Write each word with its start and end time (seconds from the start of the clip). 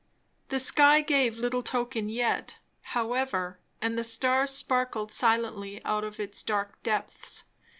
The 0.47 0.59
sky 0.59 1.01
gave 1.01 1.37
little 1.37 1.61
token 1.61 2.09
yet, 2.09 2.57
however; 2.95 3.59
and 3.79 3.95
the 3.95 4.03
stars 4.03 4.49
sparkled 4.49 5.11
silently 5.11 5.79
out 5.85 6.03
of 6.03 6.19
its 6.19 6.41
dark 6.41 6.81
depths. 6.81 7.43